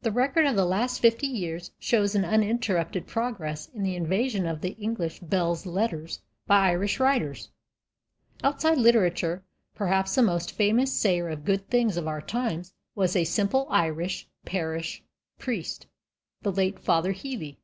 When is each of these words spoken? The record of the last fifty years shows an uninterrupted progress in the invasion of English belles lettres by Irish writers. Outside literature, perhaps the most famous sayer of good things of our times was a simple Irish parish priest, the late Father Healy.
The 0.00 0.10
record 0.10 0.46
of 0.46 0.56
the 0.56 0.64
last 0.64 0.98
fifty 1.02 1.26
years 1.26 1.70
shows 1.78 2.14
an 2.14 2.24
uninterrupted 2.24 3.06
progress 3.06 3.68
in 3.74 3.82
the 3.82 3.94
invasion 3.94 4.46
of 4.46 4.64
English 4.64 5.20
belles 5.20 5.66
lettres 5.66 6.22
by 6.46 6.68
Irish 6.70 6.98
writers. 6.98 7.50
Outside 8.42 8.78
literature, 8.78 9.44
perhaps 9.74 10.14
the 10.14 10.22
most 10.22 10.52
famous 10.52 10.90
sayer 10.94 11.28
of 11.28 11.44
good 11.44 11.68
things 11.68 11.98
of 11.98 12.08
our 12.08 12.22
times 12.22 12.72
was 12.94 13.14
a 13.14 13.24
simple 13.24 13.66
Irish 13.68 14.26
parish 14.46 15.02
priest, 15.36 15.86
the 16.40 16.50
late 16.50 16.78
Father 16.78 17.12
Healy. 17.12 17.60